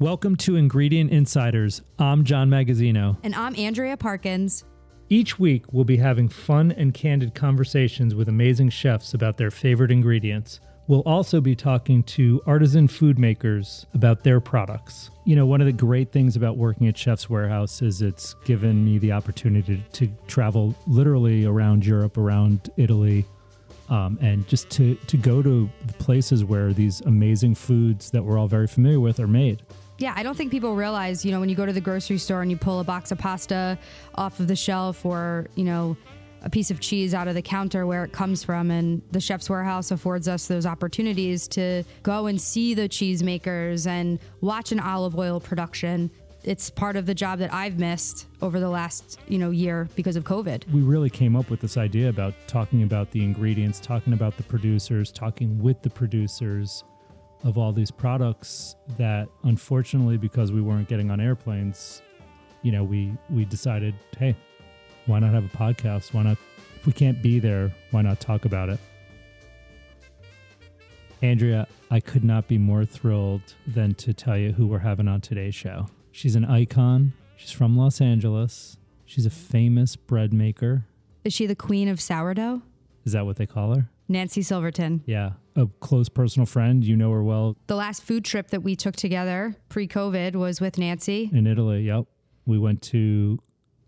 [0.00, 1.80] Welcome to Ingredient Insiders.
[2.00, 3.16] I'm John Magazzino.
[3.22, 4.64] And I'm Andrea Parkins.
[5.08, 9.92] Each week, we'll be having fun and candid conversations with amazing chefs about their favorite
[9.92, 10.58] ingredients.
[10.88, 15.10] We'll also be talking to artisan food makers about their products.
[15.26, 18.84] You know, one of the great things about working at Chef's Warehouse is it's given
[18.84, 23.24] me the opportunity to travel literally around Europe, around Italy,
[23.88, 28.40] um, and just to, to go to the places where these amazing foods that we're
[28.40, 29.62] all very familiar with are made.
[29.98, 32.42] Yeah, I don't think people realize, you know, when you go to the grocery store
[32.42, 33.78] and you pull a box of pasta
[34.16, 35.96] off of the shelf or, you know,
[36.42, 38.70] a piece of cheese out of the counter where it comes from.
[38.70, 44.18] And the Chef's Warehouse affords us those opportunities to go and see the cheesemakers and
[44.40, 46.10] watch an olive oil production.
[46.42, 50.16] It's part of the job that I've missed over the last, you know, year because
[50.16, 50.70] of COVID.
[50.70, 54.42] We really came up with this idea about talking about the ingredients, talking about the
[54.42, 56.84] producers, talking with the producers
[57.44, 62.02] of all these products that unfortunately because we weren't getting on airplanes,
[62.62, 64.34] you know, we we decided, hey,
[65.06, 66.12] why not have a podcast?
[66.14, 66.38] Why not
[66.76, 68.80] if we can't be there, why not talk about it?
[71.22, 75.20] Andrea, I could not be more thrilled than to tell you who we're having on
[75.20, 75.86] today's show.
[76.12, 77.12] She's an icon.
[77.36, 78.76] She's from Los Angeles.
[79.06, 80.86] She's a famous bread maker.
[81.24, 82.62] Is she the queen of sourdough?
[83.04, 83.88] Is that what they call her?
[84.08, 85.02] Nancy Silverton.
[85.06, 86.84] Yeah, a close personal friend.
[86.84, 87.56] You know her well.
[87.66, 91.82] The last food trip that we took together pre COVID was with Nancy In Italy,
[91.84, 92.04] yep.
[92.46, 93.38] We went to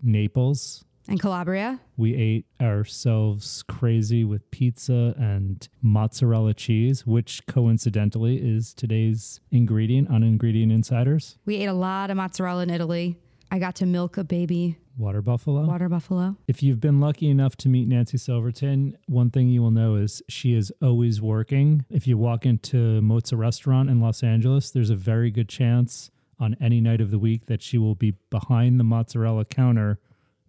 [0.03, 0.85] Naples.
[1.09, 1.81] and Calabria.
[1.97, 10.23] We ate ourselves crazy with pizza and mozzarella cheese, which coincidentally is today's ingredient on
[10.23, 11.39] Ingredient Insiders.
[11.45, 13.19] We ate a lot of mozzarella in Italy.
[13.51, 15.67] I got to milk a baby Water buffalo.
[15.67, 16.37] water buffalo.
[16.49, 20.23] If you've been lucky enough to meet Nancy Silverton, one thing you will know is
[20.29, 21.85] she is always working.
[21.91, 26.57] If you walk into Mozza restaurant in Los Angeles, there's a very good chance on
[26.61, 30.01] any night of the week that she will be behind the mozzarella counter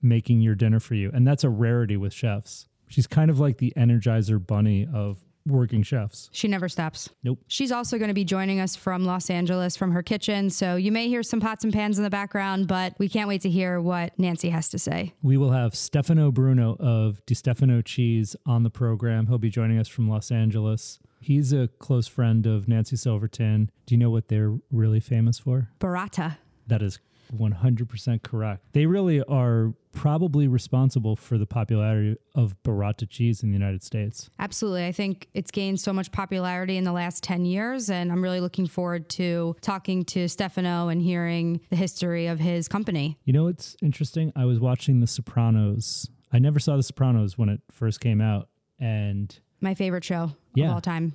[0.02, 1.12] making your dinner for you.
[1.14, 2.68] And that's a rarity with chefs.
[2.88, 6.30] She's kind of like the energizer bunny of working chefs.
[6.32, 7.10] She never stops.
[7.24, 7.40] Nope.
[7.48, 10.50] She's also going to be joining us from Los Angeles from her kitchen.
[10.50, 13.42] So you may hear some pots and pans in the background, but we can't wait
[13.42, 15.14] to hear what Nancy has to say.
[15.22, 19.28] We will have Stefano Bruno of Di Stefano Cheese on the program.
[19.28, 21.00] He'll be joining us from Los Angeles.
[21.20, 23.72] He's a close friend of Nancy Silverton.
[23.86, 25.70] Do you know what they're really famous for?
[25.80, 26.38] Burrata.
[26.68, 27.00] That is
[27.34, 28.64] 100% correct.
[28.74, 34.30] They really are probably responsible for the popularity of burrata cheese in the United States.
[34.38, 34.86] Absolutely.
[34.86, 38.40] I think it's gained so much popularity in the last 10 years, and I'm really
[38.40, 43.18] looking forward to talking to Stefano and hearing the history of his company.
[43.26, 44.32] You know what's interesting?
[44.36, 46.10] I was watching The Sopranos.
[46.32, 48.50] I never saw The Sopranos when it first came out.
[48.80, 50.68] And My favorite show Yeah.
[50.68, 51.14] of all time.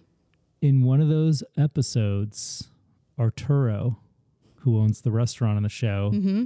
[0.61, 2.71] in one of those episodes,
[3.19, 3.99] Arturo,
[4.62, 6.45] who owns the restaurant on the show, mm-hmm.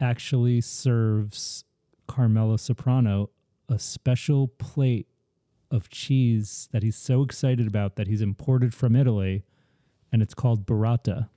[0.00, 1.64] actually serves
[2.06, 3.30] Carmela Soprano
[3.68, 5.08] a special plate
[5.70, 9.44] of cheese that he's so excited about that he's imported from Italy,
[10.12, 11.28] and it's called burrata.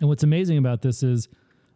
[0.00, 1.28] And what's amazing about this is,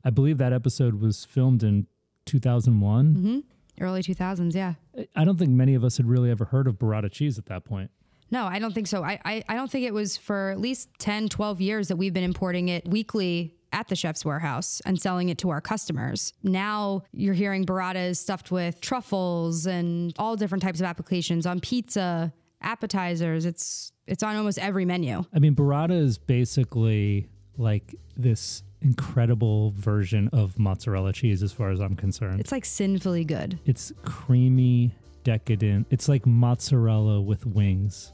[0.04, 1.86] I believe that episode was filmed in
[2.26, 3.15] 2001.
[3.15, 3.38] Mm-hmm.
[3.80, 4.75] Early 2000s, yeah.
[5.15, 7.65] I don't think many of us had really ever heard of burrata cheese at that
[7.65, 7.91] point.
[8.31, 9.03] No, I don't think so.
[9.03, 12.12] I, I, I don't think it was for at least 10, 12 years that we've
[12.12, 16.33] been importing it weekly at the chef's warehouse and selling it to our customers.
[16.43, 22.33] Now you're hearing burratas stuffed with truffles and all different types of applications on pizza,
[22.62, 23.44] appetizers.
[23.44, 25.25] It's it's on almost every menu.
[25.34, 27.28] I mean, burrata is basically
[27.59, 32.41] like this incredible version of mozzarella cheese, as far as I'm concerned.
[32.41, 33.59] It's like sinfully good.
[33.66, 35.86] It's creamy, decadent.
[35.90, 38.12] It's like mozzarella with wings.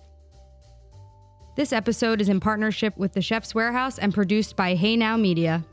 [1.56, 5.64] This episode is in partnership with the Chef's Warehouse and produced by HayNow Media.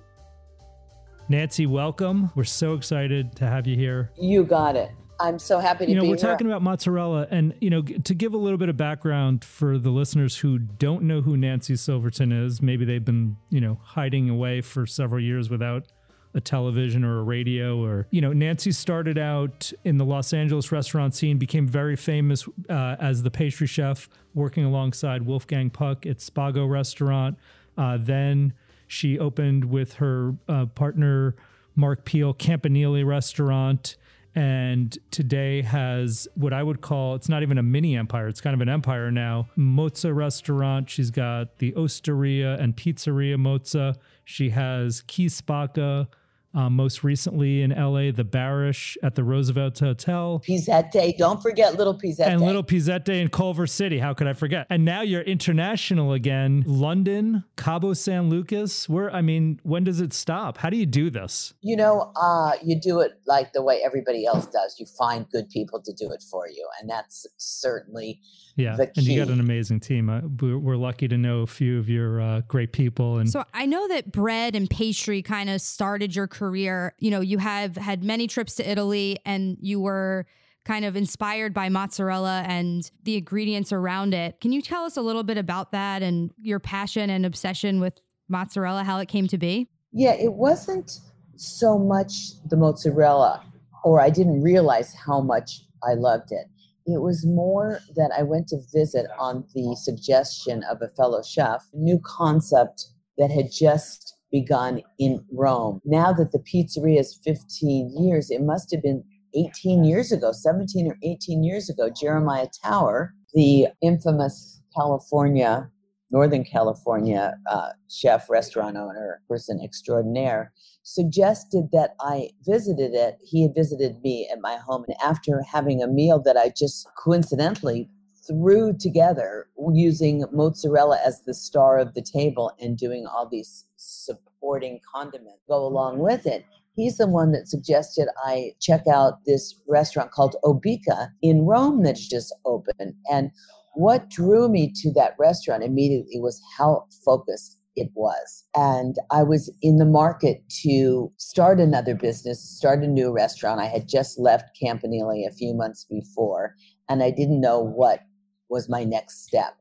[1.27, 2.29] Nancy, welcome.
[2.35, 4.11] We're so excited to have you here.
[4.19, 4.91] You got it.
[5.19, 6.29] I'm so happy to You know, be we're here.
[6.31, 9.91] talking about mozzarella, and you know, to give a little bit of background for the
[9.91, 14.61] listeners who don't know who Nancy Silverton is, maybe they've been, you know, hiding away
[14.61, 15.85] for several years without
[16.33, 20.71] a television or a radio or you know nancy started out in the los angeles
[20.71, 26.17] restaurant scene became very famous uh, as the pastry chef working alongside wolfgang puck at
[26.17, 27.37] spago restaurant
[27.77, 28.53] uh, then
[28.87, 31.35] she opened with her uh, partner
[31.75, 33.97] mark peel campanile restaurant
[34.33, 38.53] and today has what I would call it's not even a mini empire, it's kind
[38.53, 39.49] of an empire now.
[39.57, 40.89] Mozza restaurant.
[40.89, 43.95] She's got the Osteria and Pizzeria Mozza.
[44.23, 46.07] She has Chi Spacca,
[46.53, 50.43] Um, most recently in LA, the Barish at the Roosevelt Hotel.
[50.45, 51.17] Pizzette.
[51.17, 52.27] Don't forget Little Pizzette.
[52.27, 53.99] And Little Pizzette in Culver City.
[53.99, 54.67] How could I forget?
[54.69, 56.63] And now you're international again.
[56.67, 58.89] London, Cabo San Lucas.
[58.89, 60.57] Where, I mean, when does it stop?
[60.57, 61.53] How do you do this?
[61.61, 64.75] You know, uh, you do it like the way everybody else does.
[64.77, 66.67] You find good people to do it for you.
[66.81, 68.19] And that's certainly
[68.55, 70.09] yeah, and you got an amazing team.
[70.09, 73.17] Uh, we're lucky to know a few of your uh, great people.
[73.17, 76.40] And so I know that bread and pastry kind of started your career.
[76.41, 80.25] Career, you know, you have had many trips to Italy, and you were
[80.65, 84.41] kind of inspired by mozzarella and the ingredients around it.
[84.41, 88.01] Can you tell us a little bit about that and your passion and obsession with
[88.27, 89.67] mozzarella, how it came to be?
[89.91, 90.99] Yeah, it wasn't
[91.35, 93.43] so much the mozzarella,
[93.83, 96.47] or I didn't realize how much I loved it
[96.87, 101.67] it was more that I went to visit on the suggestion of a fellow chef,
[101.73, 102.87] new concept
[103.17, 105.81] that had just begun in Rome.
[105.85, 109.03] Now that the pizzeria is 15 years, it must have been
[109.35, 115.69] 18 years ago, 17 or 18 years ago, Jeremiah Tower, the infamous California,
[116.11, 120.51] Northern California uh, chef, restaurant owner, person extraordinaire,
[120.83, 123.17] suggested that I visited it.
[123.23, 124.83] He had visited me at my home.
[124.87, 127.89] And after having a meal that I just coincidentally
[128.27, 134.79] threw together using mozzarella as the star of the table and doing all these supporting
[134.93, 136.45] condiments go along with it.
[136.75, 142.07] He's the one that suggested I check out this restaurant called Obica in Rome that's
[142.07, 142.93] just opened.
[143.11, 143.31] And
[143.73, 148.43] what drew me to that restaurant immediately was how focused it was.
[148.55, 153.61] And I was in the market to start another business, start a new restaurant.
[153.61, 156.55] I had just left Campanile a few months before,
[156.89, 158.01] and I didn't know what
[158.51, 159.55] was my next step.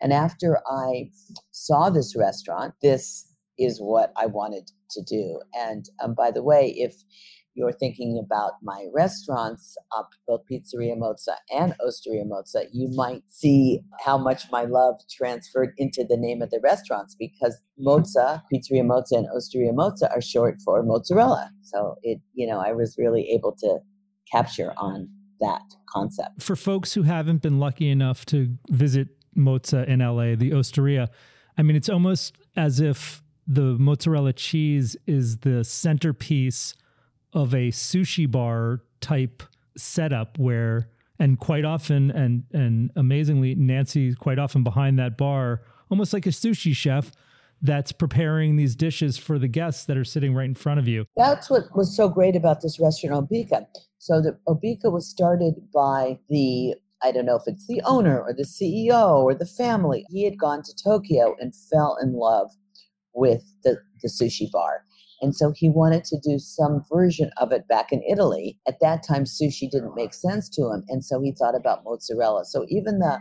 [0.00, 1.10] And after I
[1.52, 5.40] saw this restaurant, this is what I wanted to do.
[5.54, 6.94] And um, by the way, if
[7.54, 13.80] you're thinking about my restaurants, uh, both Pizzeria Mozza and Osteria Mozza, you might see
[14.04, 19.18] how much my love transferred into the name of the restaurants because Mozza, Pizzeria Mozza,
[19.18, 21.50] and Osteria Mozza are short for mozzarella.
[21.62, 23.78] So it, you know, I was really able to
[24.30, 25.08] capture on
[25.42, 26.42] that concept.
[26.42, 31.10] For folks who haven't been lucky enough to visit Mozza in LA, the Osteria,
[31.58, 36.74] I mean, it's almost as if the mozzarella cheese is the centerpiece
[37.32, 39.42] of a sushi bar type
[39.76, 46.12] setup where and quite often and and amazingly Nancy quite often behind that bar almost
[46.12, 47.10] like a sushi chef
[47.62, 51.06] that's preparing these dishes for the guests that are sitting right in front of you.
[51.16, 53.66] That's what was so great about this restaurant Obica.
[54.02, 58.32] So the Obica was started by the I don't know if it's the owner or
[58.32, 60.04] the CEO or the family.
[60.08, 62.50] He had gone to Tokyo and fell in love
[63.14, 64.84] with the, the sushi bar.
[65.20, 68.58] And so he wanted to do some version of it back in Italy.
[68.66, 70.82] At that time, sushi didn't make sense to him.
[70.88, 72.44] And so he thought about mozzarella.
[72.44, 73.20] So even the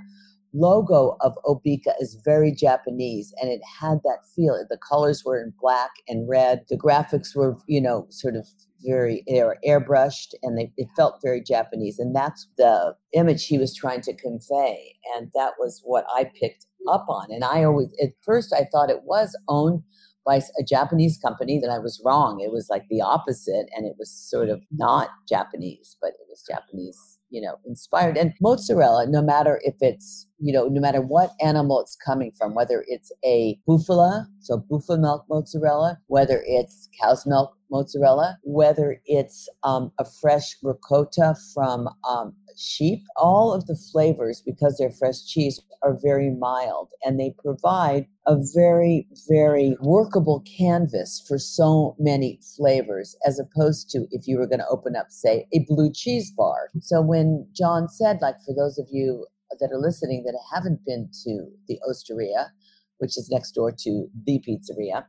[0.52, 4.58] logo of Obica is very Japanese and it had that feel.
[4.68, 6.62] The colors were in black and red.
[6.70, 8.48] The graphics were, you know, sort of
[8.86, 12.00] very air, airbrushed and they, it felt very Japanese.
[12.00, 14.96] And that's the image he was trying to convey.
[15.16, 17.28] And that was what I picked up on.
[17.30, 19.84] And I always, at first, I thought it was owned
[20.26, 22.42] by a Japanese company, that I was wrong.
[22.42, 26.44] It was like the opposite, and it was sort of not Japanese, but it was
[26.48, 28.18] Japanese, you know, inspired.
[28.18, 32.54] And mozzarella, no matter if it's, you know, no matter what animal it's coming from,
[32.54, 39.48] whether it's a bufala, so buffalo milk mozzarella, whether it's cow's milk mozzarella, whether it's
[39.64, 45.62] um, a fresh ricotta from um, sheep, all of the flavors, because they're fresh cheese,
[45.84, 53.16] are very mild and they provide a very, very workable canvas for so many flavors,
[53.26, 56.70] as opposed to if you were going to open up, say, a blue cheese bar.
[56.82, 59.26] So when John said, like, for those of you
[59.60, 62.52] that are listening that haven't been to the Osteria,
[63.00, 65.06] which is next door to the pizzeria,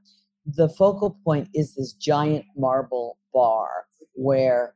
[0.47, 3.69] the focal point is this giant marble bar
[4.15, 4.75] where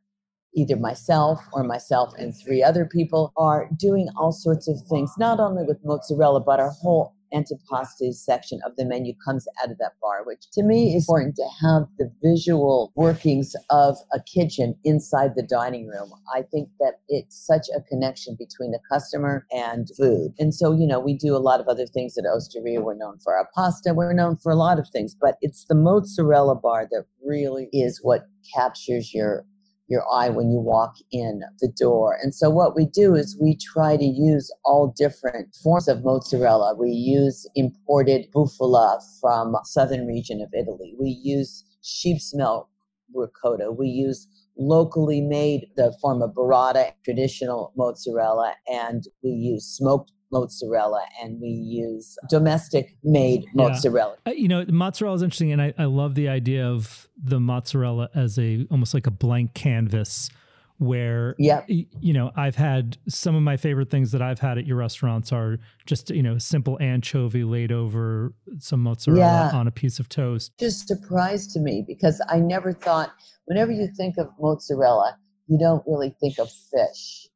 [0.57, 5.39] either myself or myself and three other people are doing all sorts of things, not
[5.39, 9.93] only with mozzarella, but our whole antipasti section of the menu comes out of that
[10.01, 15.33] bar, which to me is important to have the visual workings of a kitchen inside
[15.35, 16.11] the dining room.
[16.35, 20.33] I think that it's such a connection between the customer and food.
[20.39, 22.81] And so, you know, we do a lot of other things at Osteria.
[22.81, 25.75] We're known for our pasta, we're known for a lot of things, but it's the
[25.75, 29.45] mozzarella bar that really is what captures your
[29.89, 32.19] your eye when you walk in the door.
[32.21, 36.75] And so what we do is we try to use all different forms of mozzarella.
[36.77, 40.95] We use imported bufala from southern region of Italy.
[40.99, 42.69] We use sheep's milk
[43.15, 43.71] ricotta.
[43.71, 44.27] We use
[44.59, 51.49] locally made the form of burrata, traditional mozzarella, and we use smoked mozzarella and we
[51.49, 54.17] use domestic made mozzarella.
[54.27, 54.33] Yeah.
[54.33, 58.11] Uh, you know, mozzarella is interesting, and I, I love the idea of the mozzarella
[58.15, 60.31] as a almost like a blank canvas
[60.79, 64.67] where yeah you know i've had some of my favorite things that i've had at
[64.67, 69.59] your restaurants are just you know simple anchovy laid over some mozzarella yeah.
[69.59, 73.11] on a piece of toast just surprised to me because i never thought
[73.47, 75.17] whenever you think of mozzarella
[75.47, 77.29] you don't really think of fish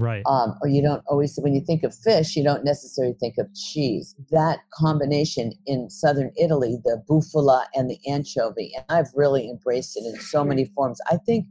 [0.00, 0.22] right.
[0.26, 3.46] Um, or you don't always when you think of fish you don't necessarily think of
[3.54, 4.14] cheese.
[4.30, 10.04] That combination in southern italy the bufala and the anchovy and i've really embraced it
[10.04, 11.00] in so many forms.
[11.10, 11.46] I think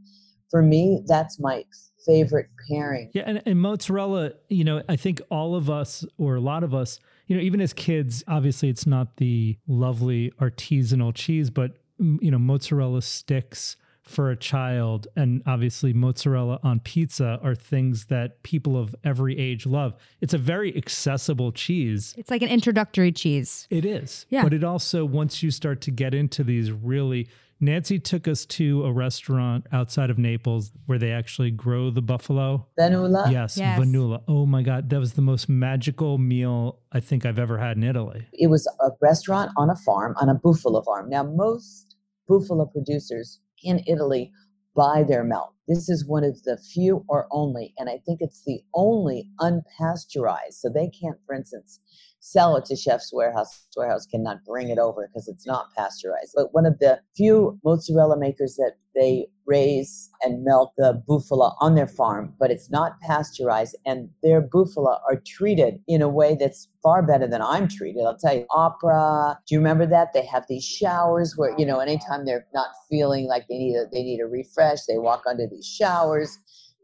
[0.49, 1.63] for me, that's my
[2.05, 3.11] favorite pairing.
[3.13, 6.73] Yeah, and, and mozzarella, you know, I think all of us or a lot of
[6.73, 12.31] us, you know, even as kids, obviously it's not the lovely artisanal cheese, but you
[12.31, 13.77] know, mozzarella sticks
[14.09, 19.65] for a child and obviously mozzarella on pizza are things that people of every age
[19.65, 19.93] love.
[20.19, 22.15] It's a very accessible cheese.
[22.17, 23.67] It's like an introductory cheese.
[23.69, 24.25] It is.
[24.29, 24.43] Yeah.
[24.43, 27.29] But it also once you start to get into these really
[27.61, 32.65] Nancy took us to a restaurant outside of Naples where they actually grow the buffalo.
[32.79, 33.29] Vannulo?
[33.29, 34.23] Yes, yes, Vannulo.
[34.29, 37.83] Oh my God, that was the most magical meal I think I've ever had in
[37.83, 38.27] Italy.
[38.31, 41.09] It was a restaurant on a farm, on a buffalo farm.
[41.09, 41.97] Now, most
[42.29, 44.31] buffalo producers in Italy
[44.75, 45.53] buy their milk.
[45.67, 50.53] This is one of the few or only, and I think it's the only unpasteurized.
[50.53, 51.79] So they can't, for instance,
[52.19, 53.67] sell it to Chef's Warehouse.
[53.75, 56.33] Warehouse cannot bring it over because it's not pasteurized.
[56.35, 61.75] But one of the few mozzarella makers that they raise and melt the bufala on
[61.75, 66.67] their farm, but it's not pasteurized, and their bufala are treated in a way that's
[66.83, 68.03] far better than I'm treated.
[68.03, 69.39] I'll tell you, opera.
[69.47, 70.13] Do you remember that?
[70.13, 73.85] They have these showers where you know anytime they're not feeling like they need a
[73.91, 76.37] they need a refresh, they walk under these showers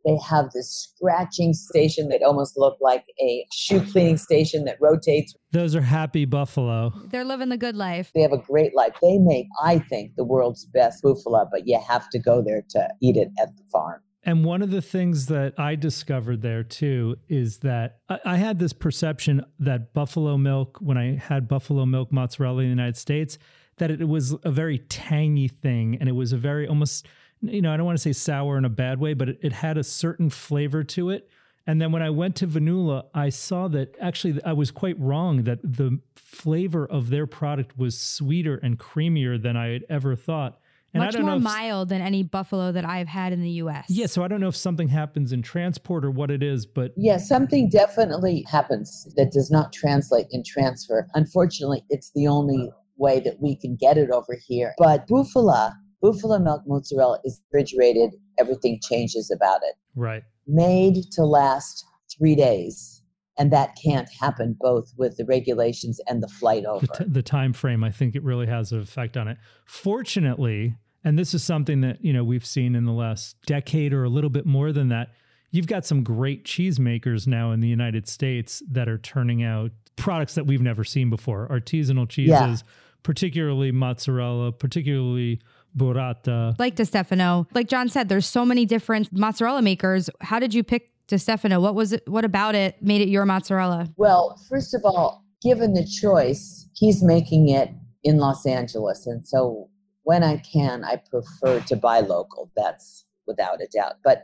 [0.06, 5.34] they have this scratching station that almost looked like a shoe cleaning station that rotates.
[5.52, 6.94] Those are happy buffalo.
[7.10, 8.12] They're living the good life.
[8.14, 8.94] They have a great life.
[9.02, 12.90] They make, I think, the world's best buffalo, but you have to go there to
[13.02, 14.02] eat it at the farm.
[14.24, 18.58] And one of the things that I discovered there too is that I, I, had
[18.58, 23.38] this perception that buffalo milk, when I had buffalo milk mozzarella in the United States,
[23.78, 27.08] that it was a very tangy thing and it was a very almost
[27.50, 29.54] you know, I don't want to say sour in a bad way, but it, it
[29.54, 31.30] had a certain flavor to it.
[31.68, 35.44] And then when I went to Vannulo, I saw that actually I was quite wrong
[35.44, 40.60] that the flavor of their product was sweeter and creamier than I had ever thought.
[40.94, 43.86] And Much more mild than any buffalo that I've had in the US.
[43.90, 46.94] Yeah, so I don't know if something happens in transport or what it is, but
[46.96, 51.08] Yeah, something definitely happens that does not translate in transfer.
[51.14, 54.74] Unfortunately, it's the only way that we can get it over here.
[54.78, 55.74] But Bufala
[56.12, 58.12] Buffalo milk mozzarella is refrigerated.
[58.38, 59.76] Everything changes about it.
[59.96, 60.24] Right.
[60.48, 61.86] Made to last
[62.16, 63.02] three days.
[63.38, 66.86] And that can't happen both with the regulations and the flight over.
[66.86, 69.38] The, t- the time frame, I think it really has an effect on it.
[69.66, 74.04] Fortunately, and this is something that, you know, we've seen in the last decade or
[74.04, 75.10] a little bit more than that,
[75.52, 80.36] you've got some great cheesemakers now in the United States that are turning out products
[80.36, 81.48] that we've never seen before.
[81.50, 82.56] Artisanal cheeses, yeah.
[83.04, 85.42] particularly mozzarella, particularly
[85.78, 86.52] burrata.
[86.52, 90.10] Uh, like Stefano, like John said, there's so many different mozzarella makers.
[90.22, 91.60] How did you pick Stefano?
[91.60, 92.08] What was it?
[92.08, 93.90] What about it made it your mozzarella?
[93.98, 97.70] Well, first of all, given the choice, he's making it
[98.04, 99.70] in Los Angeles, and so
[100.04, 102.52] when I can, I prefer to buy local.
[102.56, 103.96] That's without a doubt.
[104.04, 104.24] But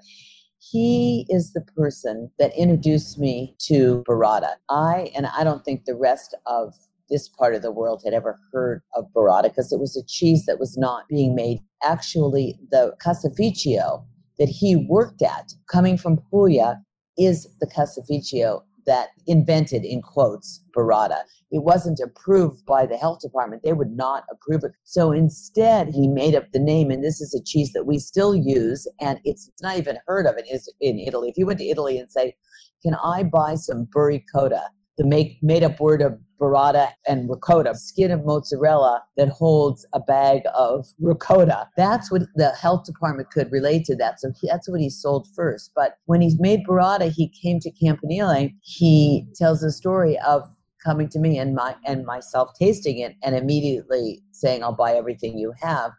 [0.59, 4.53] he is the person that introduced me to burrata.
[4.69, 6.75] I and I don't think the rest of
[7.11, 10.45] this part of the world had ever heard of burrata because it was a cheese
[10.45, 11.59] that was not being made.
[11.83, 14.05] Actually, the caseificio
[14.39, 16.81] that he worked at, coming from Puglia,
[17.17, 21.19] is the caseificio that invented, in quotes, burrata.
[21.51, 23.61] It wasn't approved by the health department.
[23.63, 24.71] They would not approve it.
[24.85, 28.33] So instead, he made up the name, and this is a cheese that we still
[28.33, 30.47] use, and it's not even heard of it
[30.79, 31.29] in Italy.
[31.29, 32.35] If you went to Italy and say,
[32.81, 34.63] can I buy some burricotta?
[35.01, 39.99] the make made up word of burrata and ricotta, skin of mozzarella that holds a
[39.99, 41.69] bag of ricotta.
[41.77, 44.19] That's what the health department could relate to that.
[44.19, 45.71] So he, that's what he sold first.
[45.75, 48.49] But when he made burrata, he came to Campanile.
[48.61, 50.49] He tells the story of
[50.83, 55.37] coming to me and my and myself tasting it and immediately saying, "I'll buy everything
[55.37, 55.91] you have."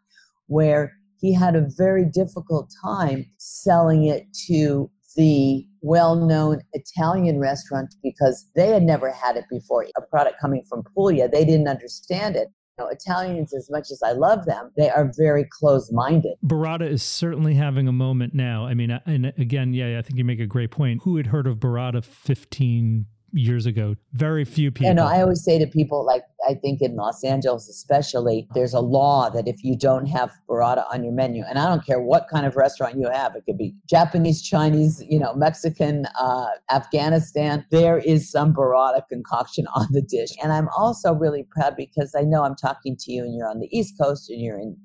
[0.49, 7.95] Where he had a very difficult time selling it to the well known Italian restaurant
[8.02, 9.87] because they had never had it before.
[9.97, 12.49] A product coming from Puglia, they didn't understand it.
[12.90, 16.35] Italians, as much as I love them, they are very close minded.
[16.45, 18.66] Burrata is certainly having a moment now.
[18.66, 21.02] I mean, and again, yeah, I think you make a great point.
[21.04, 23.96] Who had heard of Burrata 15 years ago.
[24.12, 24.88] Very few people.
[24.88, 28.74] You know, I always say to people, like, I think in Los Angeles especially, there's
[28.74, 32.00] a law that if you don't have burrata on your menu, and I don't care
[32.00, 36.46] what kind of restaurant you have, it could be Japanese, Chinese, you know, Mexican, uh,
[36.70, 40.30] Afghanistan, there is some burrata concoction on the dish.
[40.42, 43.60] And I'm also really proud because I know I'm talking to you and you're on
[43.60, 44.76] the East Coast and you're in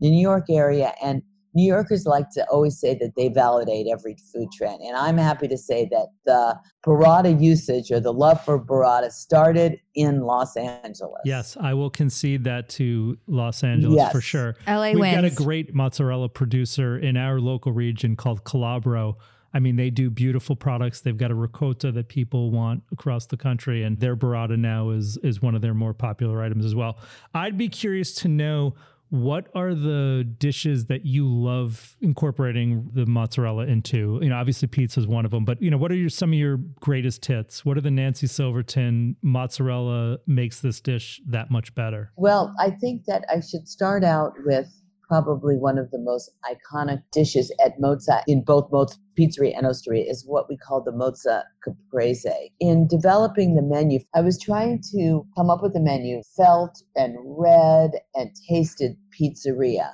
[0.00, 0.94] the New York area.
[1.02, 1.22] And
[1.54, 4.80] New Yorkers like to always say that they validate every food trend.
[4.80, 9.78] And I'm happy to say that the burrata usage or the love for burrata started
[9.94, 11.20] in Los Angeles.
[11.24, 14.12] Yes, I will concede that to Los Angeles yes.
[14.12, 14.56] for sure.
[14.66, 15.14] LA We've wins.
[15.14, 19.16] got a great mozzarella producer in our local region called Calabro.
[19.54, 21.00] I mean, they do beautiful products.
[21.00, 25.18] They've got a ricotta that people want across the country, and their burrata now is
[25.18, 26.98] is one of their more popular items as well.
[27.34, 28.74] I'd be curious to know
[29.12, 34.18] what are the dishes that you love incorporating the mozzarella into?
[34.22, 36.30] You know, obviously pizza is one of them, but you know, what are your, some
[36.30, 37.62] of your greatest hits?
[37.62, 42.10] What are the Nancy Silverton mozzarella makes this dish that much better?
[42.16, 44.81] Well, I think that I should start out with
[45.12, 50.06] probably one of the most iconic dishes at Mozza in both Mozza Pizzeria and Osteria
[50.08, 52.50] is what we call the Mozza Caprese.
[52.60, 57.14] In developing the menu, I was trying to come up with a menu, felt and
[57.22, 59.90] read and tasted pizzeria,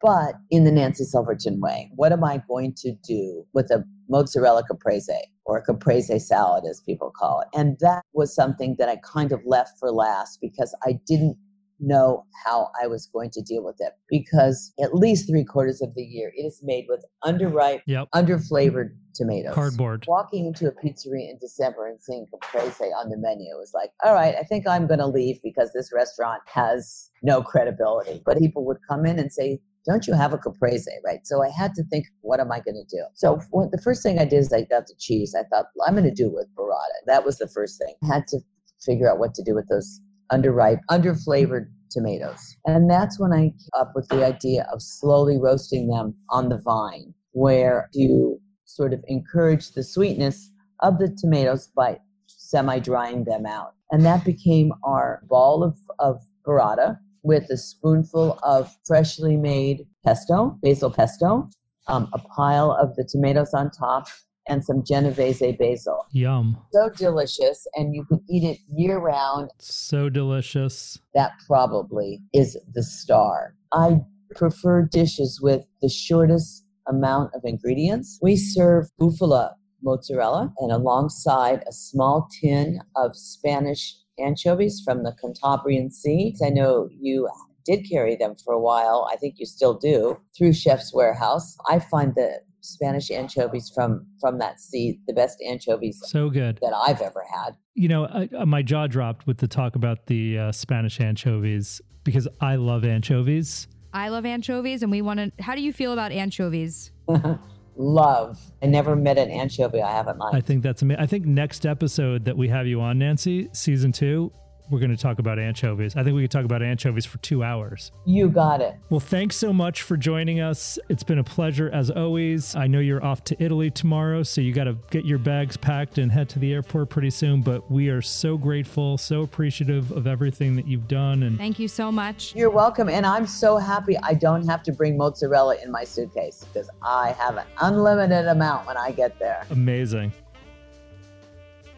[0.00, 1.90] but in the Nancy Silverton way.
[1.96, 6.80] What am I going to do with a mozzarella caprese or a caprese salad, as
[6.86, 7.48] people call it?
[7.52, 11.36] And that was something that I kind of left for last because I didn't
[11.82, 15.94] know how I was going to deal with it because at least three quarters of
[15.94, 18.08] the year it is made with underripe, yep.
[18.14, 19.54] underflavored tomatoes.
[19.54, 20.04] Cardboard.
[20.08, 24.14] Walking into a pizzeria in December and seeing caprese on the menu was like, all
[24.14, 28.22] right, I think I'm going to leave because this restaurant has no credibility.
[28.24, 31.26] But people would come in and say, don't you have a caprese, right?
[31.26, 33.02] So I had to think, what am I going to do?
[33.14, 33.40] So
[33.72, 35.34] the first thing I did is I got the cheese.
[35.36, 37.06] I thought, well, I'm going to do with burrata.
[37.06, 37.94] That was the first thing.
[38.04, 38.38] I had to
[38.84, 40.00] figure out what to do with those
[40.32, 42.56] underripe, underflavored tomatoes.
[42.66, 46.58] And that's when I came up with the idea of slowly roasting them on the
[46.58, 53.46] vine, where you sort of encourage the sweetness of the tomatoes by semi drying them
[53.46, 53.74] out.
[53.90, 60.58] And that became our ball of, of burrata with a spoonful of freshly made pesto,
[60.62, 61.48] basil pesto,
[61.88, 64.08] um, a pile of the tomatoes on top,
[64.48, 66.06] and some Genovese basil.
[66.12, 66.58] Yum.
[66.72, 69.50] So delicious, and you can eat it year round.
[69.58, 70.98] So delicious.
[71.14, 73.54] That probably is the star.
[73.72, 74.00] I
[74.34, 78.18] prefer dishes with the shortest amount of ingredients.
[78.22, 79.52] We serve bufala
[79.82, 86.34] mozzarella and alongside a small tin of Spanish anchovies from the Cantabrian Sea.
[86.44, 87.28] I know you
[87.64, 89.08] did carry them for a while.
[89.10, 91.56] I think you still do through Chef's Warehouse.
[91.68, 96.72] I find that Spanish anchovies from from that sea, the best anchovies so good that
[96.74, 97.56] I've ever had.
[97.74, 101.80] You know, I, uh, my jaw dropped with the talk about the uh, Spanish anchovies
[102.04, 103.68] because I love anchovies.
[103.92, 105.42] I love anchovies, and we want to.
[105.42, 106.92] How do you feel about anchovies?
[107.76, 108.38] love.
[108.62, 110.34] I never met an anchovy I haven't liked.
[110.34, 111.02] I think that's amazing.
[111.02, 114.32] I think next episode that we have you on, Nancy, season two,
[114.70, 115.96] we're going to talk about anchovies.
[115.96, 117.92] I think we could talk about anchovies for two hours.
[118.04, 118.74] You got it.
[118.90, 120.78] Well, thanks so much for joining us.
[120.88, 122.56] It's been a pleasure as always.
[122.56, 125.98] I know you're off to Italy tomorrow, so you got to get your bags packed
[125.98, 127.42] and head to the airport pretty soon.
[127.42, 131.22] But we are so grateful, so appreciative of everything that you've done.
[131.22, 132.34] And thank you so much.
[132.34, 132.88] You're welcome.
[132.88, 137.12] And I'm so happy I don't have to bring mozzarella in my suitcase because I
[137.12, 139.44] have an unlimited amount when I get there.
[139.50, 140.12] Amazing.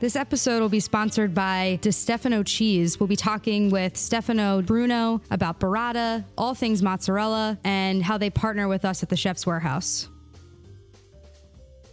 [0.01, 2.99] This episode will be sponsored by Di Stefano Cheese.
[2.99, 8.67] We'll be talking with Stefano Bruno about burrata, all things mozzarella, and how they partner
[8.67, 10.09] with us at the Chef's Warehouse.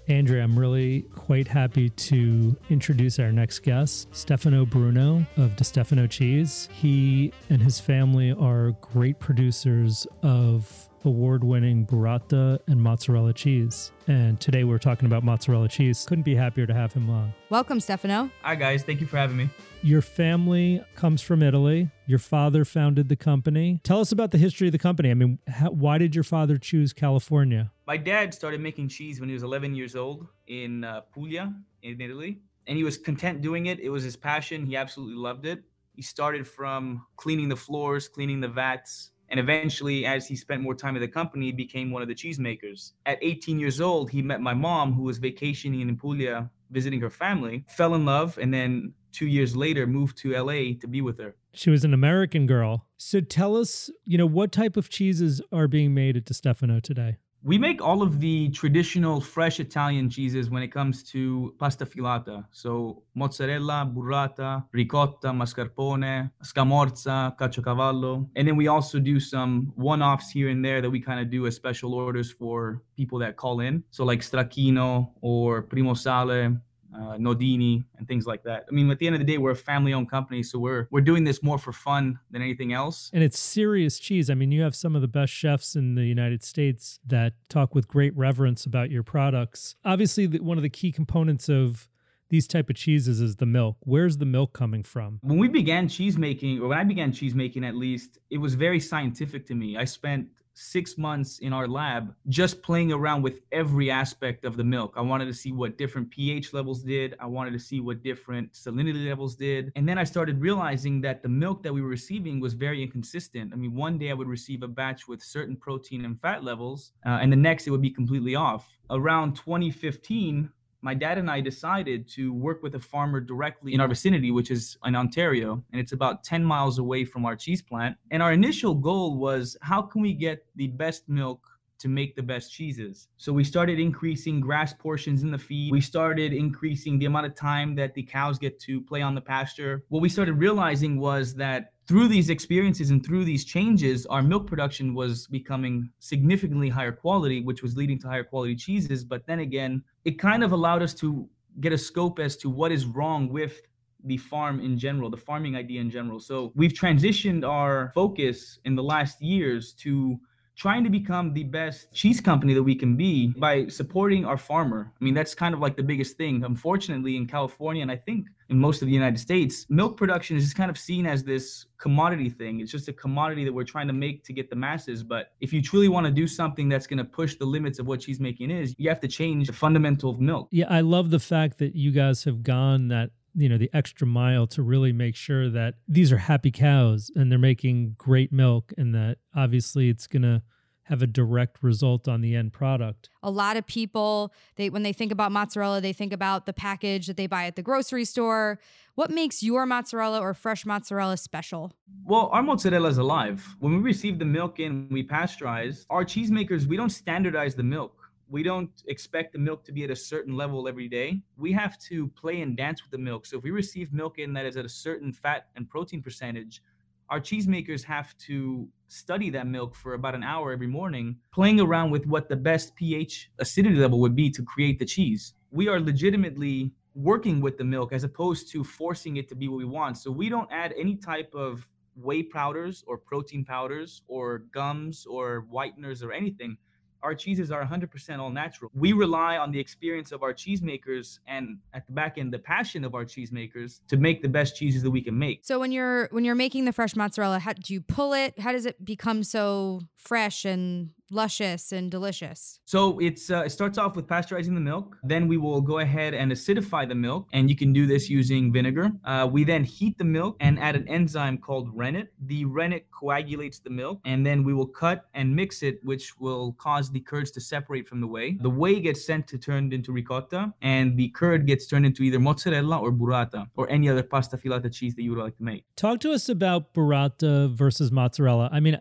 [0.07, 6.07] Andrea, I'm really quite happy to introduce our next guest, Stefano Bruno of Di Stefano
[6.07, 6.67] Cheese.
[6.73, 13.91] He and his family are great producers of award winning burrata and mozzarella cheese.
[14.07, 16.05] And today we're talking about mozzarella cheese.
[16.07, 17.33] Couldn't be happier to have him on.
[17.49, 18.29] Welcome, Stefano.
[18.41, 18.83] Hi, guys.
[18.83, 19.49] Thank you for having me.
[19.83, 21.89] Your family comes from Italy.
[22.05, 23.79] Your father founded the company.
[23.83, 25.11] Tell us about the history of the company.
[25.11, 27.71] I mean, how, why did your father choose California?
[27.87, 32.01] My dad started making cheese when he was 11 years old in uh, Puglia, in
[32.01, 32.39] Italy.
[32.67, 33.79] And he was content doing it.
[33.79, 34.65] It was his passion.
[34.65, 35.63] He absolutely loved it.
[35.95, 40.75] He started from cleaning the floors, cleaning the vats, and eventually, as he spent more
[40.75, 42.91] time at the company, he became one of the cheesemakers.
[43.05, 47.09] At 18 years old, he met my mom, who was vacationing in Puglia visiting her
[47.09, 51.17] family, fell in love, and then two years later moved to LA to be with
[51.19, 51.35] her.
[51.53, 52.87] She was an American girl.
[52.97, 57.17] So tell us, you know, what type of cheeses are being made at Stefano today?
[57.43, 62.45] We make all of the traditional fresh Italian cheeses when it comes to pasta filata.
[62.51, 68.29] So mozzarella, burrata, ricotta, mascarpone, scamorza, caciocavallo.
[68.35, 71.47] And then we also do some one-offs here and there that we kind of do
[71.47, 73.83] as special orders for people that call in.
[73.89, 76.57] So like stracchino or primo sale,
[76.95, 78.65] uh, Nodini and things like that.
[78.69, 81.01] I mean, at the end of the day, we're a family-owned company, so we're we're
[81.01, 83.09] doing this more for fun than anything else.
[83.13, 84.29] And it's serious cheese.
[84.29, 87.73] I mean, you have some of the best chefs in the United States that talk
[87.73, 89.75] with great reverence about your products.
[89.85, 91.87] Obviously, the, one of the key components of
[92.29, 93.75] these type of cheeses is the milk.
[93.81, 95.19] Where's the milk coming from?
[95.21, 98.55] When we began cheese making, or when I began cheese making at least, it was
[98.55, 99.75] very scientific to me.
[99.75, 100.27] I spent
[100.61, 104.93] six months in our lab just playing around with every aspect of the milk.
[104.95, 107.15] I wanted to see what different pH levels did.
[107.19, 109.71] I wanted to see what different salinity levels did.
[109.75, 113.53] And then I started realizing that the milk that we were receiving was very inconsistent.
[113.53, 116.91] I mean, one day I would receive a batch with certain protein and fat levels,
[117.05, 118.77] uh, and the next it would be completely off.
[118.89, 120.49] Around 2015,
[120.81, 124.49] my dad and I decided to work with a farmer directly in our vicinity, which
[124.49, 127.97] is in Ontario, and it's about 10 miles away from our cheese plant.
[128.09, 131.50] And our initial goal was how can we get the best milk
[131.81, 133.07] to make the best cheeses.
[133.17, 135.71] So we started increasing grass portions in the feed.
[135.71, 139.21] We started increasing the amount of time that the cows get to play on the
[139.21, 139.83] pasture.
[139.89, 144.47] What we started realizing was that through these experiences and through these changes, our milk
[144.47, 149.03] production was becoming significantly higher quality, which was leading to higher quality cheeses.
[149.03, 151.27] But then again, it kind of allowed us to
[151.59, 153.61] get a scope as to what is wrong with
[154.05, 156.19] the farm in general, the farming idea in general.
[156.19, 160.19] So we've transitioned our focus in the last years to
[160.61, 164.91] trying to become the best cheese company that we can be by supporting our farmer.
[165.01, 166.43] I mean, that's kind of like the biggest thing.
[166.43, 170.43] Unfortunately, in California, and I think in most of the United States, milk production is
[170.43, 172.59] just kind of seen as this commodity thing.
[172.59, 175.01] It's just a commodity that we're trying to make to get the masses.
[175.01, 177.87] But if you truly want to do something that's going to push the limits of
[177.87, 180.47] what cheese making is, you have to change the fundamental of milk.
[180.51, 184.07] Yeah, I love the fact that you guys have gone that you know the extra
[184.07, 188.73] mile to really make sure that these are happy cows and they're making great milk
[188.77, 190.41] and that obviously it's going to
[190.83, 193.09] have a direct result on the end product.
[193.23, 197.07] A lot of people, they when they think about mozzarella, they think about the package
[197.07, 198.59] that they buy at the grocery store.
[198.95, 201.71] What makes your mozzarella or fresh mozzarella special?
[202.03, 203.55] Well, our mozzarella is alive.
[203.59, 205.85] When we receive the milk in, we pasteurize.
[205.89, 208.00] Our cheesemakers, we don't standardize the milk
[208.31, 211.21] we don't expect the milk to be at a certain level every day.
[211.37, 213.25] We have to play and dance with the milk.
[213.25, 216.63] So if we receive milk in that is at a certain fat and protein percentage,
[217.09, 221.91] our cheesemakers have to study that milk for about an hour every morning, playing around
[221.91, 225.33] with what the best pH acidity level would be to create the cheese.
[225.51, 229.57] We are legitimately working with the milk as opposed to forcing it to be what
[229.57, 229.97] we want.
[229.97, 235.45] So we don't add any type of whey powders or protein powders or gums or
[235.51, 236.55] whiteners or anything
[237.03, 238.71] our cheeses are 100% all natural.
[238.73, 242.83] We rely on the experience of our cheesemakers and at the back end the passion
[242.83, 245.41] of our cheesemakers to make the best cheeses that we can make.
[245.43, 248.39] So when you're when you're making the fresh mozzarella, how do you pull it?
[248.39, 252.59] How does it become so fresh and luscious and delicious.
[252.65, 254.97] So it's uh, it starts off with pasteurizing the milk.
[255.03, 258.51] Then we will go ahead and acidify the milk, and you can do this using
[258.51, 258.91] vinegar.
[259.03, 262.13] Uh, we then heat the milk and add an enzyme called rennet.
[262.19, 266.53] The rennet coagulates the milk, and then we will cut and mix it, which will
[266.53, 268.37] cause the curds to separate from the whey.
[268.39, 272.19] The whey gets sent to turned into ricotta, and the curd gets turned into either
[272.19, 275.65] mozzarella or burrata or any other pasta filata cheese that you would like to make.
[275.75, 278.49] Talk to us about burrata versus mozzarella.
[278.51, 278.79] I mean,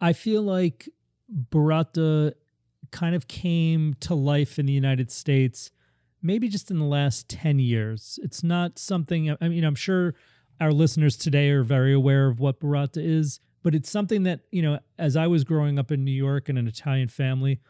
[0.00, 0.88] I feel like
[1.50, 2.32] burrata
[2.90, 5.70] kind of came to life in the United States
[6.22, 8.18] maybe just in the last 10 years.
[8.22, 10.14] It's not something, I mean, I'm sure
[10.60, 14.62] our listeners today are very aware of what burrata is, but it's something that, you
[14.62, 17.60] know, as I was growing up in New York in an Italian family,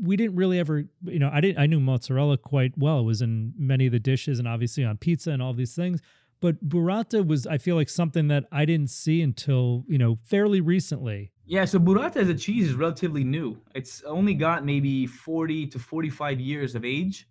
[0.00, 3.00] we didn't really ever, you know, I didn't, I knew mozzarella quite well.
[3.00, 6.00] It was in many of the dishes and obviously on pizza and all these things.
[6.42, 10.60] But burrata was, I feel like, something that I didn't see until, you know, fairly
[10.60, 11.30] recently.
[11.46, 13.62] Yeah, so burrata as a cheese is relatively new.
[13.76, 17.28] It's only got maybe 40 to 45 years of age.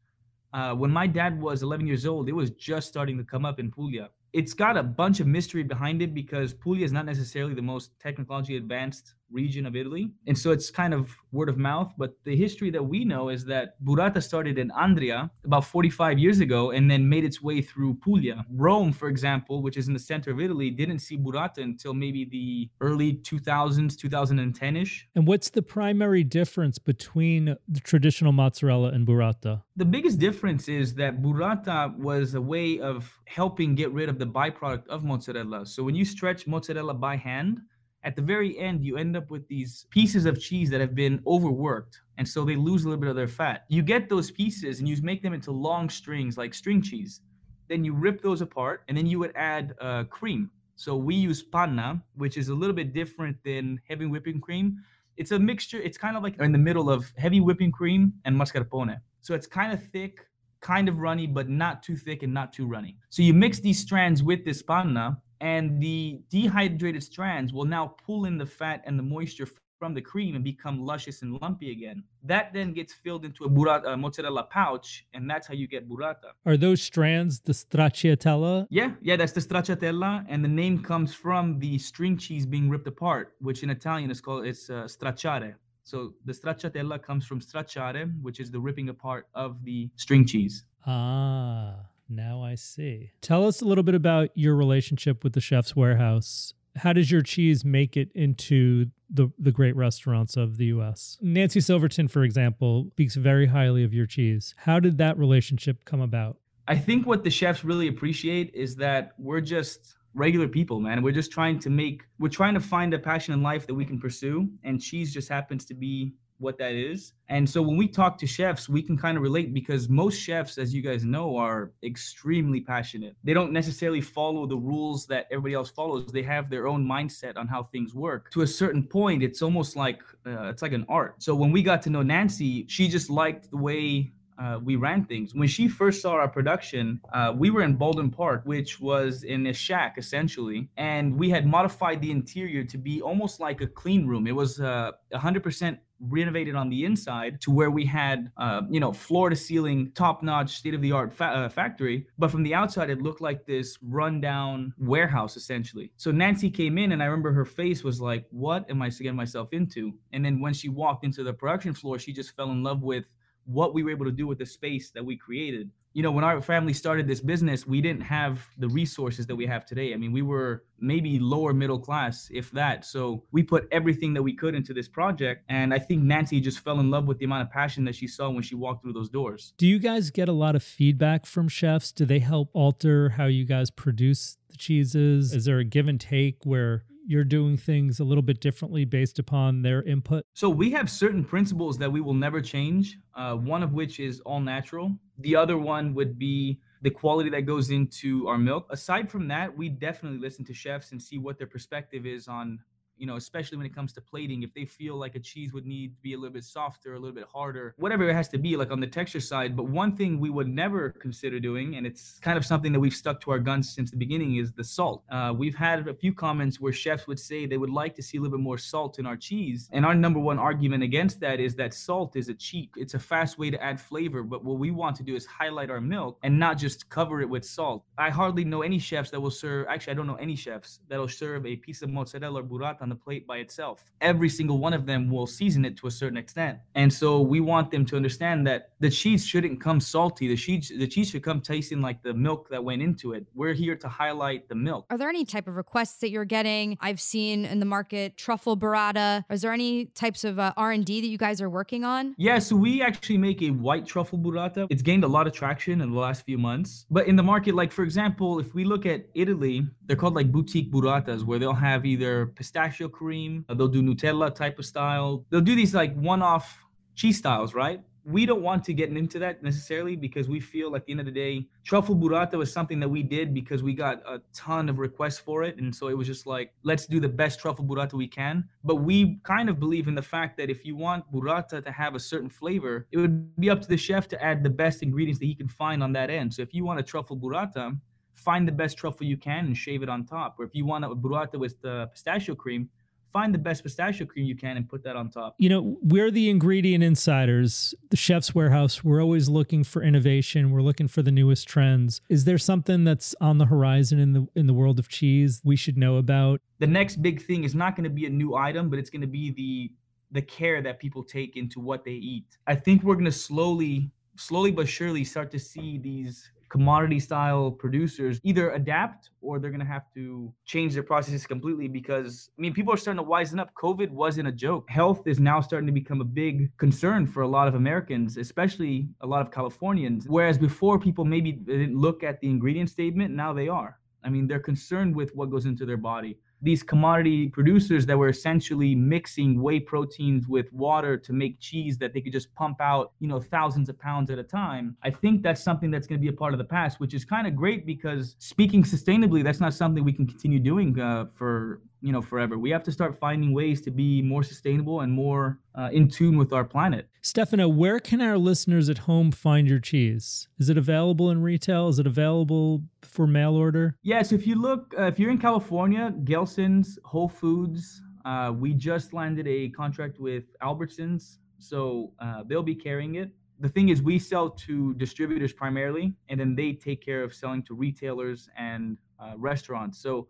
[0.54, 3.60] Uh, when my dad was 11 years old, it was just starting to come up
[3.60, 4.10] in Puglia.
[4.32, 7.92] It's got a bunch of mystery behind it because Puglia is not necessarily the most
[8.00, 10.12] technologically advanced region of Italy.
[10.28, 11.94] And so it's kind of word of mouth.
[11.98, 16.40] But the history that we know is that burrata started in Andria about 45 years
[16.40, 18.46] ago and then made its way through Puglia.
[18.52, 22.26] Rome, for example, which is in the center of Italy, didn't see burrata until maybe
[22.26, 25.08] the early 2000s, 2010 ish.
[25.16, 29.64] And what's the primary difference between the traditional mozzarella and burrata?
[29.76, 34.26] The biggest difference is that burrata was a way of helping get rid of the
[34.26, 35.66] byproduct of mozzarella.
[35.66, 37.62] So when you stretch mozzarella by hand,
[38.04, 41.22] at the very end, you end up with these pieces of cheese that have been
[41.28, 42.02] overworked.
[42.18, 43.66] And so they lose a little bit of their fat.
[43.70, 47.22] You get those pieces and you make them into long strings like string cheese.
[47.68, 50.50] Then you rip those apart and then you would add uh, cream.
[50.76, 54.84] So we use panna, which is a little bit different than heavy whipping cream.
[55.16, 58.36] It's a mixture, it's kind of like in the middle of heavy whipping cream and
[58.36, 59.00] mascarpone.
[59.22, 60.26] So it's kind of thick,
[60.60, 62.98] kind of runny, but not too thick and not too runny.
[63.10, 68.26] So you mix these strands with this panna and the dehydrated strands will now pull
[68.26, 69.48] in the fat and the moisture
[69.80, 72.04] from the cream and become luscious and lumpy again.
[72.24, 76.34] That then gets filled into a burrata, mozzarella pouch, and that's how you get burrata.
[76.46, 78.68] Are those strands the stracciatella?
[78.70, 82.88] Yeah, yeah, that's the stracciatella, and the name comes from the string cheese being ripped
[82.88, 85.56] apart, which in Italian is called it's uh, stracciare.
[85.82, 90.64] So the stracciatella comes from stracciare, which is the ripping apart of the string cheese.
[90.86, 91.91] Ah.
[92.12, 93.12] Now I see.
[93.22, 96.54] Tell us a little bit about your relationship with the Chef's Warehouse.
[96.76, 101.18] How does your cheese make it into the the great restaurants of the US?
[101.22, 104.56] Nancy Silverton, for example, speaks very highly of your cheese.
[104.58, 106.38] How did that relationship come about?
[106.68, 111.02] I think what the chefs really appreciate is that we're just regular people, man.
[111.02, 113.86] We're just trying to make, we're trying to find a passion in life that we
[113.86, 114.50] can pursue.
[114.64, 117.14] And cheese just happens to be what that is.
[117.30, 120.58] And so when we talk to chefs, we can kind of relate because most chefs,
[120.58, 123.16] as you guys know, are extremely passionate.
[123.24, 126.12] They don't necessarily follow the rules that everybody else follows.
[126.12, 128.32] They have their own mindset on how things work.
[128.32, 131.24] To a certain point, it's almost like uh, it's like an art.
[131.24, 135.06] So when we got to know Nancy, she just liked the way uh, we ran
[135.06, 135.36] things.
[135.36, 139.46] When she first saw our production, uh, we were in Baldwin Park, which was in
[139.48, 144.08] a shack essentially, and we had modified the interior to be almost like a clean
[144.08, 144.26] room.
[144.26, 148.92] It was uh, 100% renovated on the inside to where we had, uh, you know,
[148.92, 152.08] floor to ceiling, top notch, state of the art fa- uh, factory.
[152.18, 155.92] But from the outside, it looked like this rundown warehouse essentially.
[155.98, 159.16] So Nancy came in, and I remember her face was like, "What am I getting
[159.16, 162.64] myself into?" And then when she walked into the production floor, she just fell in
[162.64, 163.06] love with
[163.46, 165.70] what we were able to do with the space that we created.
[165.94, 169.46] You know, when our family started this business, we didn't have the resources that we
[169.46, 169.94] have today.
[169.94, 172.86] I mean, we were maybe lower middle class, if that.
[172.86, 175.44] So we put everything that we could into this project.
[175.50, 178.08] And I think Nancy just fell in love with the amount of passion that she
[178.08, 179.54] saw when she walked through those doors.
[179.58, 181.92] Do you guys get a lot of feedback from chefs?
[181.92, 185.34] Do they help alter how you guys produce the cheeses?
[185.34, 189.20] Is there a give and take where you're doing things a little bit differently based
[189.20, 190.26] upon their input?
[190.34, 192.98] So we have certain principles that we will never change.
[193.16, 194.96] Uh, one of which is all natural.
[195.20, 198.66] The other one would be the quality that goes into our milk.
[198.70, 202.60] Aside from that, we definitely listen to chefs and see what their perspective is on
[203.02, 205.66] you know, especially when it comes to plating, if they feel like a cheese would
[205.66, 208.38] need to be a little bit softer, a little bit harder, whatever it has to
[208.38, 209.58] be, like on the texture side.
[209.58, 212.94] But one thing we would never consider doing, and it's kind of something that we've
[212.94, 215.04] stuck to our guns since the beginning, is the salt.
[215.10, 218.20] Uh, we've had a few comments where chefs would say they would like to see
[218.20, 219.68] a little bit more salt in our cheese.
[219.72, 222.70] And our number one argument against that is that salt is a cheat.
[222.78, 224.22] It's a fast way to add flavor.
[224.22, 227.30] But what we want to do is highlight our milk and not just cover it
[227.30, 227.84] with salt.
[227.98, 231.08] I hardly know any chefs that will serve, actually, I don't know any chefs that'll
[231.08, 233.92] serve a piece of mozzarella or burrata the plate by itself.
[234.02, 236.60] Every single one of them will season it to a certain extent.
[236.76, 240.28] And so we want them to understand that the cheese shouldn't come salty.
[240.28, 243.26] The cheese the cheese should come tasting like the milk that went into it.
[243.34, 244.86] We're here to highlight the milk.
[244.90, 246.78] Are there any type of requests that you're getting?
[246.82, 249.24] I've seen in the market truffle burrata.
[249.30, 252.16] Is there any types of uh, R&D that you guys are working on?
[252.18, 254.68] Yeah, so we actually make a white truffle burrata.
[254.70, 256.86] It's gained a lot of traction in the last few months.
[256.90, 260.32] But in the market like for example, if we look at Italy, they're called like
[260.32, 263.46] boutique burratas where they'll have either pistachio pistachio cream.
[263.50, 265.26] Uh, they'll do Nutella type of style.
[265.30, 266.64] They'll do these like one-off
[266.96, 267.82] cheese styles, right?
[268.04, 271.06] We don't want to get into that necessarily because we feel at the end of
[271.06, 274.80] the day, truffle burrata was something that we did because we got a ton of
[274.80, 275.58] requests for it.
[275.58, 278.44] And so it was just like, let's do the best truffle burrata we can.
[278.64, 281.94] But we kind of believe in the fact that if you want burrata to have
[281.94, 285.20] a certain flavor, it would be up to the chef to add the best ingredients
[285.20, 286.34] that he can find on that end.
[286.34, 287.78] So if you want a truffle burrata,
[288.14, 290.36] find the best truffle you can and shave it on top.
[290.40, 292.70] Or if you want a burrata with the pistachio cream,
[293.12, 295.36] find the best pistachio cream you can and put that on top.
[295.38, 298.84] You know, we're the ingredient insiders, the chef's warehouse.
[298.84, 300.52] We're always looking for innovation.
[300.52, 302.02] We're looking for the newest trends.
[302.10, 305.56] Is there something that's on the horizon in the in the world of cheese we
[305.56, 306.42] should know about?
[306.60, 309.02] The next big thing is not going to be a new item, but it's going
[309.02, 309.72] to be the
[310.12, 312.26] the care that people take into what they eat.
[312.46, 317.50] I think we're going to slowly slowly but surely start to see these commodity style
[317.50, 322.42] producers either adapt or they're going to have to change their processes completely because I
[322.42, 323.52] mean people are starting to wisen up.
[323.54, 324.70] Covid wasn't a joke.
[324.70, 328.90] Health is now starting to become a big concern for a lot of Americans especially
[329.00, 333.32] a lot of Californians whereas before people maybe didn't look at the ingredient statement now
[333.32, 333.80] they are.
[334.04, 338.10] I mean they're concerned with what goes into their body these commodity producers that were
[338.10, 342.94] essentially mixing whey proteins with water to make cheese that they could just pump out,
[343.00, 344.76] you know, thousands of pounds at a time.
[344.84, 347.06] I think that's something that's going to be a part of the past, which is
[347.06, 351.62] kind of great because speaking sustainably, that's not something we can continue doing uh, for
[351.82, 352.38] you know forever.
[352.38, 356.18] We have to start finding ways to be more sustainable and more uh, in tune
[356.18, 356.88] with our planet.
[357.02, 360.28] Stefano where can our listeners at home find your cheese?
[360.40, 361.68] Is it available in retail?
[361.68, 363.78] Is it available for mail order?
[363.84, 368.94] Yes if you look uh, if you're in california gelson's whole foods uh, we just
[368.94, 373.10] landed a contract with albertsons so uh, they'll be carrying it.
[373.40, 377.42] The thing is we sell to distributors primarily and then they take care of selling
[377.44, 379.82] to retailers and uh, restaurants.
[379.82, 380.08] So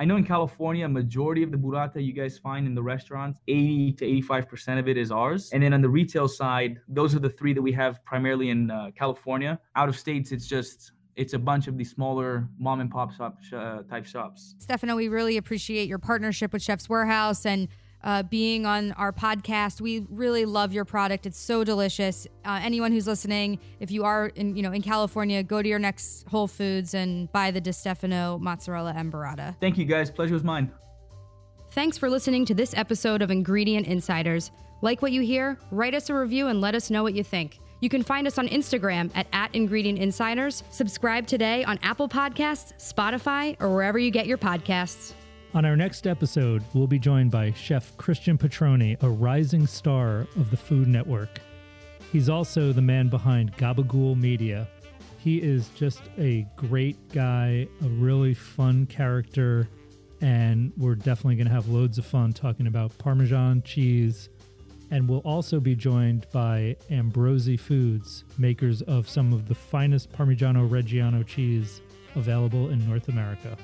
[0.00, 3.92] I know in California, majority of the burrata you guys find in the restaurants, 80
[3.98, 5.50] to 85% of it is ours.
[5.52, 8.70] And then on the retail side, those are the three that we have primarily in
[8.70, 9.60] uh, California.
[9.76, 13.36] Out of states, it's just it's a bunch of these smaller mom and pop shop
[13.54, 14.54] uh, type shops.
[14.58, 17.68] Stefano, we really appreciate your partnership with Chefs' Warehouse and
[18.02, 19.80] uh, being on our podcast.
[19.80, 21.26] We really love your product.
[21.26, 22.26] It's so delicious.
[22.44, 25.78] Uh, anyone who's listening, if you are in you know in California, go to your
[25.78, 29.56] next Whole Foods and buy the Di Stefano mozzarella and burrata.
[29.60, 30.10] Thank you, guys.
[30.10, 30.70] Pleasure was mine.
[31.72, 34.50] Thanks for listening to this episode of Ingredient Insiders.
[34.82, 35.58] Like what you hear?
[35.70, 37.58] Write us a review and let us know what you think.
[37.80, 40.64] You can find us on Instagram at, at Ingredient Insiders.
[40.70, 45.14] Subscribe today on Apple Podcasts, Spotify, or wherever you get your podcasts.
[45.52, 50.48] On our next episode, we'll be joined by Chef Christian Petroni, a rising star of
[50.52, 51.40] the Food Network.
[52.12, 54.68] He's also the man behind Gabagool Media.
[55.18, 59.68] He is just a great guy, a really fun character,
[60.20, 64.28] and we're definitely going to have loads of fun talking about Parmesan cheese.
[64.92, 70.68] And we'll also be joined by Ambrosi Foods, makers of some of the finest Parmigiano
[70.68, 71.80] Reggiano cheese
[72.14, 73.56] available in North America.